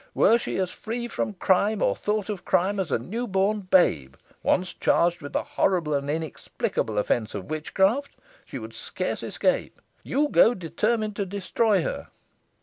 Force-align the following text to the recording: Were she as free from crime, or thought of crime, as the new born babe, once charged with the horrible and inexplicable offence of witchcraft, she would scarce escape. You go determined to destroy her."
Were 0.15 0.39
she 0.39 0.57
as 0.57 0.71
free 0.71 1.07
from 1.07 1.33
crime, 1.35 1.79
or 1.83 1.95
thought 1.95 2.27
of 2.27 2.43
crime, 2.43 2.79
as 2.79 2.89
the 2.89 2.97
new 2.97 3.27
born 3.27 3.59
babe, 3.59 4.15
once 4.41 4.73
charged 4.73 5.21
with 5.21 5.31
the 5.33 5.43
horrible 5.43 5.93
and 5.93 6.09
inexplicable 6.09 6.97
offence 6.97 7.35
of 7.35 7.51
witchcraft, 7.51 8.15
she 8.43 8.57
would 8.57 8.73
scarce 8.73 9.21
escape. 9.21 9.79
You 10.01 10.27
go 10.29 10.55
determined 10.55 11.15
to 11.17 11.25
destroy 11.27 11.83
her." 11.83 12.07